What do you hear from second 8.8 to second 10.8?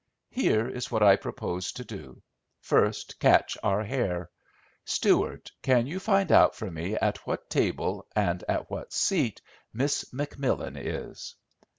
seat Miss McMillan